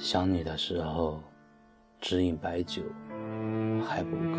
[0.00, 1.20] 想你的时候，
[2.00, 2.82] 只饮白酒
[3.84, 4.38] 还不够，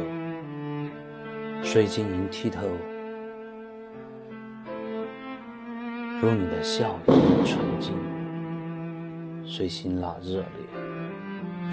[1.61, 2.61] 水晶莹剔透，
[6.21, 7.11] 如你的笑意
[7.45, 7.93] 纯净，
[9.45, 10.48] 虽辛辣热烈，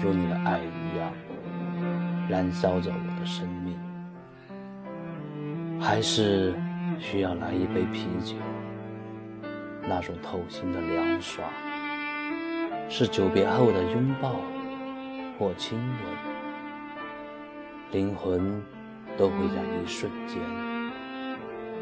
[0.03, 1.13] 如你的爱一样，
[2.29, 3.79] 燃烧着我的生命。
[5.79, 6.53] 还是
[6.99, 8.35] 需要来一杯啤酒，
[9.83, 11.49] 那种透心的凉爽。
[12.89, 14.37] 是久别后的拥抱
[15.37, 15.99] 或亲吻，
[17.91, 18.63] 灵魂
[19.17, 20.39] 都会在一瞬间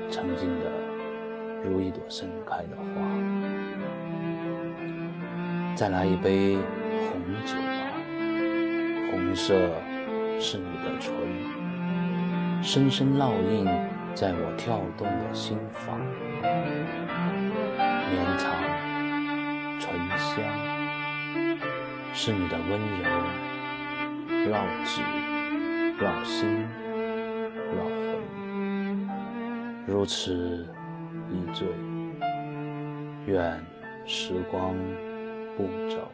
[0.09, 0.71] 沉静的
[1.63, 3.01] 如一朵盛开的花。
[5.75, 6.57] 再来一杯
[7.07, 7.85] 红酒吧，
[9.11, 9.53] 红色
[10.39, 11.13] 是你的唇，
[12.63, 13.65] 深深烙印
[14.15, 15.99] 在我跳动的心房，
[18.09, 18.51] 绵长
[19.79, 20.43] 醇香。
[22.17, 23.03] 是你的温柔，
[24.49, 25.01] 绕指、
[25.99, 26.65] 绕心、
[27.75, 29.05] 绕魂，
[29.85, 30.65] 如此
[31.29, 31.67] 一醉，
[33.27, 33.61] 愿
[34.05, 34.73] 时光
[35.57, 36.09] 不走。